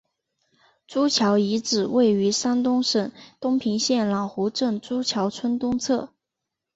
[0.87, 6.09] 朱桥遗址位于山东省东平县老湖镇朱桥村东侧。